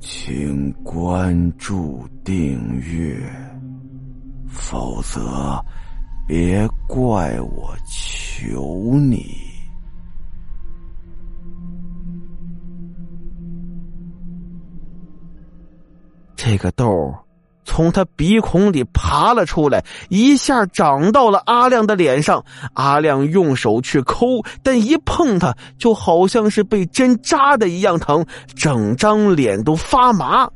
[0.00, 3.20] 请关注订阅，
[4.48, 5.62] 否则
[6.26, 9.36] 别怪我求你。
[16.34, 17.18] 这个豆儿
[17.70, 22.44] 从他鼻孔里爬了出来，一下长到了阿亮的脸上。
[22.74, 30.50] 阿亮用手去抠，但一碰它，就好像是被针扎的一样疼，整张脸都发麻。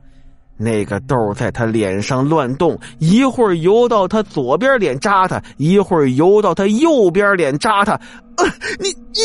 [0.56, 7.92] 那个豆在他脸上乱动，一会儿游到他左边脸扎他，一会儿游到他右边脸扎他。
[8.38, 8.44] 呃，
[8.80, 9.20] 你你！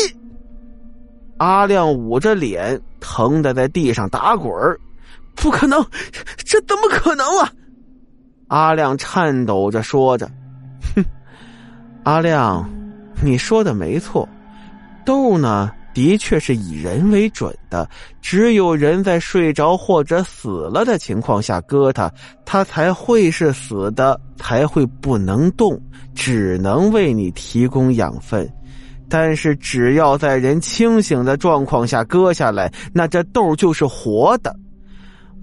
[1.38, 4.52] 阿亮捂着脸，疼的在地上打滚
[5.34, 5.84] 不可能，
[6.36, 7.52] 这怎么可能啊！
[8.50, 10.28] 阿亮颤抖着说着
[10.94, 11.04] ：“哼，
[12.02, 12.68] 阿亮，
[13.22, 14.28] 你说的没错，
[15.04, 17.88] 豆呢的确是以人为准的，
[18.20, 22.10] 只有人在睡着或者死了的情况下割它，
[22.44, 25.80] 它才会是死的，才会不能动，
[26.12, 28.52] 只能为你提供养分。
[29.08, 34.52] 但是只要在人清醒的状况下割下来，那这豆就是活的。”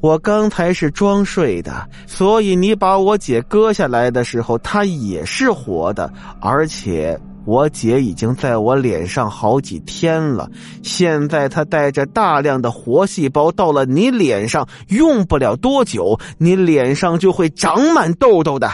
[0.07, 10.49] 我刚才是装睡的，所以你把我姐割下来的时候，她也是活的，而且我姐已经在我脸上好几天了。
[10.81, 18.71] 现在她带着大量的活细胞到了你脸上，用不了多久，你脸上就会长满痘痘的。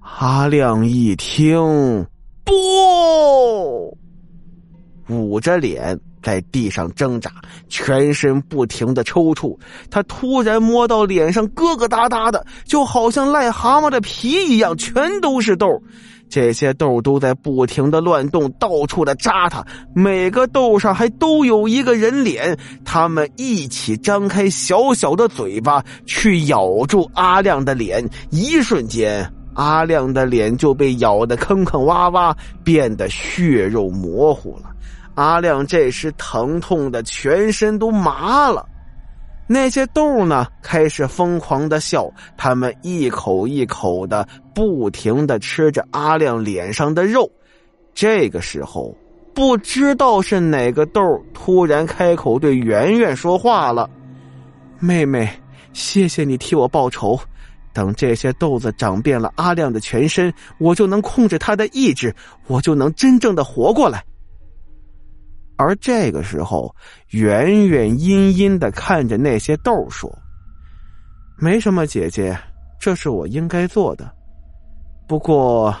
[0.00, 2.06] 阿亮一听，
[2.42, 3.98] 不，
[5.10, 6.00] 捂着脸。
[6.22, 7.30] 在地上挣扎，
[7.68, 9.56] 全身不停的抽搐。
[9.90, 15.82] 他突然摸到脸上疙疙瘩瘩的，就好像癞蛤蟆的皮一样，全都是痘。
[16.28, 19.66] 这些痘都在不停的乱动，到处的扎他。
[19.92, 28.08] 每个痘上还都有一个人脸，他们一起张开小小的嘴巴去咬住阿亮的脸。
[28.30, 34.70] 一瞬间，阿亮的脸就被咬得坑坑洼洼，变得血肉模糊了。
[35.20, 38.66] 阿亮这时疼痛的全身都麻了，
[39.46, 47.30] 那些豆呢开始疯狂的笑，他们一口一口的不停的吃着阿亮脸上的肉。
[47.92, 48.96] 这个时候，
[49.34, 53.90] 不知道是哪个豆突然开口对圆圆说话了
[54.80, 55.28] ：“妹妹，
[55.74, 57.20] 谢谢你替我报仇。
[57.74, 62.14] 等这些豆子长遍了阿亮的全身，我就能控制他的意志，
[62.46, 64.02] 我就能真正的活过来。”
[65.60, 66.74] 而这个时候，
[67.10, 70.10] 圆圆阴阴的看着那些豆说
[71.36, 72.34] ：“没什么，姐姐，
[72.80, 74.10] 这是我应该做的。
[75.06, 75.76] 不过，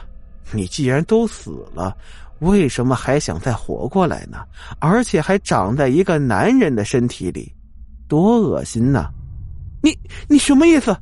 [0.52, 1.96] 你既然都死了，
[2.40, 4.44] 为什么还想再活过来呢？
[4.80, 7.50] 而且还长在一个男人的身体里，
[8.06, 9.08] 多恶心呐！
[9.82, 9.98] 你
[10.28, 10.94] 你什么意思？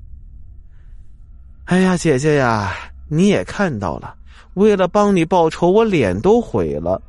[1.65, 2.77] 哎呀，姐姐呀，
[3.09, 4.15] 你也看到了，
[4.55, 7.03] 为了帮你报仇，我脸都毁了，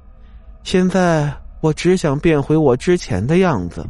[0.64, 1.32] 现在。”
[1.62, 3.86] 我只想变回我之前的样子。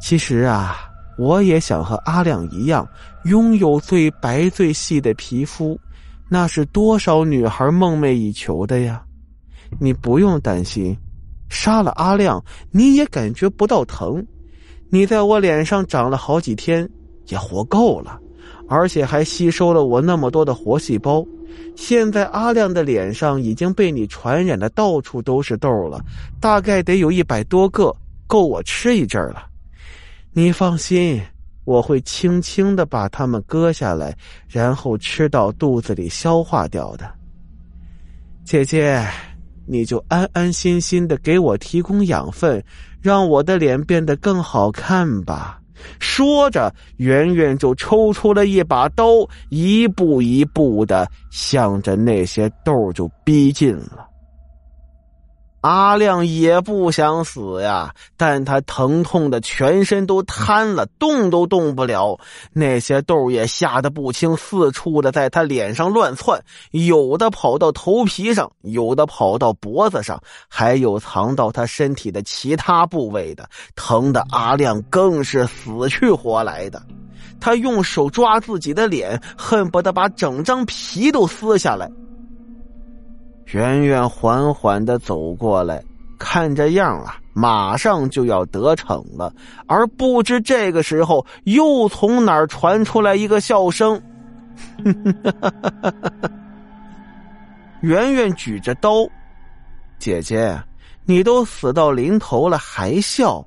[0.00, 0.76] 其实啊，
[1.18, 2.88] 我也想和阿亮一样，
[3.24, 5.78] 拥有最白最细的皮肤，
[6.28, 9.02] 那是多少女孩梦寐以求的呀！
[9.78, 10.96] 你不用担心，
[11.48, 14.24] 杀了阿亮你也感觉不到疼。
[14.88, 16.88] 你在我脸上长了好几天，
[17.26, 18.18] 也活够了，
[18.68, 21.26] 而且还吸收了我那么多的活细胞。
[21.74, 26.00] 现在阿亮的脸上已经被你传染的到处都是痘了，
[26.40, 27.94] 大概得有一百多个，
[28.26, 29.46] 够我吃一阵了。
[30.32, 31.20] 你放心，
[31.64, 34.16] 我会轻轻的把它们割下来，
[34.48, 37.08] 然后吃到肚子里消化掉的。
[38.44, 39.04] 姐姐，
[39.66, 42.62] 你就安安心心的给我提供养分，
[43.00, 45.60] 让我的脸变得更好看吧。
[45.98, 49.06] 说着，圆圆就抽出了一把刀，
[49.50, 54.07] 一步一步的向着那些豆就逼近了。
[55.60, 62.18] 阿亮也不想死呀，但他疼痛的全身都瘫了，动都动不了。
[62.52, 66.40] 那些豆也吓得不轻，四处的在他脸上乱窜，
[66.70, 76.80] 有的跑到头皮上，有的跑到脖子上，还有藏到他身体的其他部位的，疼的阿亮更是死去活来的。
[77.40, 81.90] 他用手抓自己的脸，恨不得把整张皮都撕下来。
[83.52, 85.82] 圆圆缓缓的走过来，
[86.18, 89.32] 看这样啊，马上就要得逞了。
[89.66, 94.00] 而不知这个时候，又从哪儿传出来一个笑声。
[97.80, 99.06] 圆圆举着刀，
[99.98, 100.60] 姐姐，
[101.04, 103.44] 你都死到临头了还笑？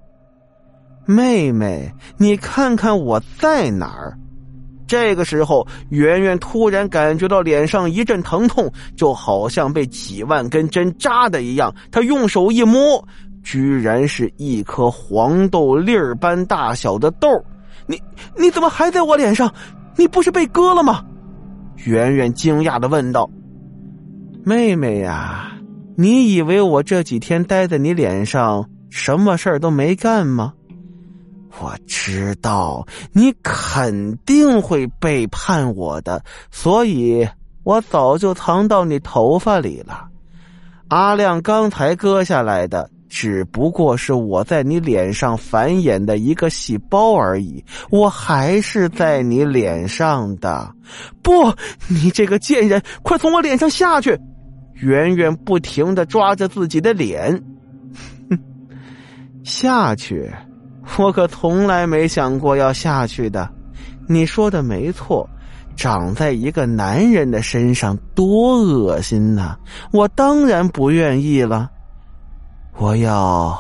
[1.05, 4.17] 妹妹，你看看我在哪儿？
[4.91, 11.73] 这个时候，圆圆突然感觉到脸上一阵疼痛，就好像被几万根针扎的一样。
[11.89, 13.01] 她用手一摸，
[13.41, 17.29] 居然是一颗黄豆粒儿般大小的豆。
[17.87, 17.97] 你
[18.37, 19.49] 你怎么还在我脸上？
[19.95, 21.05] 你不是被割了吗？
[21.85, 23.29] 圆圆惊讶的问道
[24.43, 25.53] ：“妹妹呀，
[25.95, 30.51] 你以为我这几天待在你脸上，什么事儿都没干吗？”
[31.59, 37.27] 我知道你肯定会背叛我的，所以
[37.63, 40.07] 我早就藏到你头发里了。
[40.87, 47.63] 阿亮刚才割下来的，只不过是我在你脸上繁衍的一个细胞而已。
[47.89, 50.73] 我还是在你脸上的。
[51.21, 51.53] 不，
[51.87, 54.17] 你这个贱人，快从我脸上下去！
[54.75, 57.41] 圆圆不停的抓着自己的脸，
[58.29, 58.39] 哼，
[59.43, 60.31] 下去。
[60.97, 63.49] 我可从来没想过要下去的，
[64.07, 65.27] 你说的没错，
[65.75, 69.55] 长在一个男人的身上多恶心呐！
[69.91, 71.69] 我当然不愿意了。
[72.77, 73.57] 我要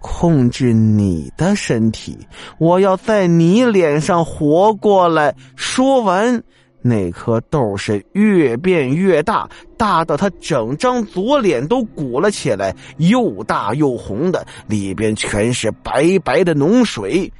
[0.00, 2.18] 控制你的身体，
[2.58, 5.34] 我要在你脸上活过来。
[5.56, 6.42] 说完。
[6.86, 9.48] 那颗豆是越变越大，
[9.78, 17.32] 大到他整张左脸都鼓了起来，又大又红的，里边全是白白的脓水。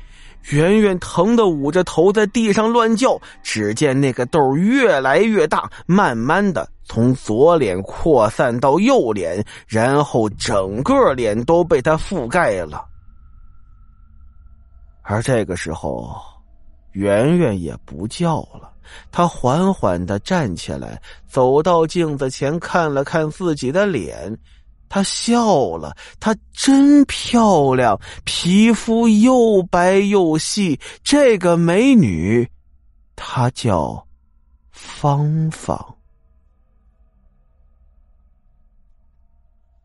[0.51, 3.21] 圆圆疼得捂着头在地上乱叫。
[3.43, 12.83] 只见那个豆越来越大，慢慢的从左脸扩散到右脸，然后整个脸都被它覆盖了。
[15.03, 16.17] 而这个时候，
[16.93, 18.64] 圆圆也不叫了。
[19.11, 24.37] 他缓缓的站起来，走到镜子前，看了看自己的脸，
[24.89, 25.97] 他笑了。
[26.21, 30.79] 她真漂亮，皮肤又白又细。
[31.03, 32.49] 这个美女，
[33.17, 34.07] 她叫
[34.71, 35.97] 芳芳。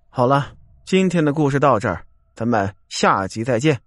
[0.10, 0.51] 好了，
[0.86, 2.04] 今天的故事到这儿，
[2.36, 3.80] 咱们下集再见。